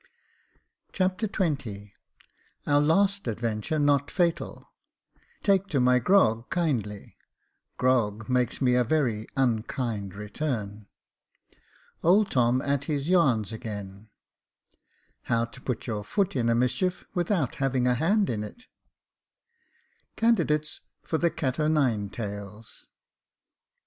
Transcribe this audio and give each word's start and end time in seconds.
Chapter 0.93 1.27
XX 1.27 1.91
Our 2.65 2.81
last 2.81 3.27
adventure 3.27 3.77
not 3.77 4.09
fatal— 4.09 4.71
Take 5.43 5.67
to 5.67 5.79
my 5.79 5.99
grog 5.99 6.49
kindly— 6.49 7.17
Grog 7.77 8.27
makes 8.27 8.63
me 8.63 8.73
a 8.73 8.83
very 8.83 9.27
unkind 9.37 10.15
return— 10.15 10.87
Old 12.03 12.31
Tom 12.31 12.63
at 12.63 12.85
his 12.85 13.09
yarns 13.09 13.53
again— 13.53 14.09
How 15.29 15.45
to 15.45 15.61
put 15.61 15.85
your 15.85 16.03
foot 16.03 16.35
in 16.35 16.49
a 16.49 16.55
mischief, 16.55 17.05
without 17.13 17.53
having 17.61 17.85
a 17.85 17.93
hand 17.93 18.27
in 18.27 18.43
it— 18.43 18.65
Candidates 20.15 20.81
for 21.03 21.19
the 21.19 21.29
cat 21.29 21.59
o' 21.59 21.67
nine 21.67 22.09
tails. 22.09 22.87